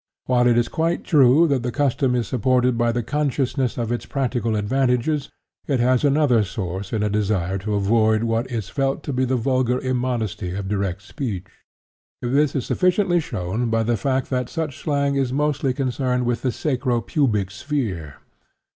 While 0.25 0.47
it 0.47 0.57
is 0.57 0.67
quite 0.67 1.03
true 1.03 1.47
that 1.49 1.61
the 1.61 1.71
custom 1.71 2.15
is 2.15 2.27
supported 2.27 2.75
by 2.75 2.91
the 2.91 3.03
consciousness 3.03 3.77
of 3.77 3.91
its 3.91 4.07
practical 4.07 4.55
advantages, 4.55 5.29
it 5.67 5.79
has 5.79 6.03
another 6.03 6.43
source 6.43 6.91
in 6.91 7.03
a 7.03 7.07
desire 7.11 7.59
to 7.59 7.75
avoid 7.75 8.23
what 8.23 8.49
is 8.49 8.67
felt 8.67 9.03
to 9.03 9.13
be 9.13 9.25
the 9.25 9.35
vulgar 9.35 9.79
immodesty 9.79 10.55
of 10.55 10.67
direct 10.67 11.03
speech. 11.03 11.45
This 12.19 12.55
is 12.55 12.65
sufficiently 12.65 13.19
shown 13.19 13.69
by 13.69 13.83
the 13.83 13.95
fact 13.95 14.31
that 14.31 14.49
such 14.49 14.79
slang 14.79 15.17
is 15.17 15.31
mostly 15.31 15.71
concerned 15.71 16.25
with 16.25 16.41
the 16.41 16.51
sacro 16.51 16.99
pubic 17.01 17.51
sphere. 17.51 18.15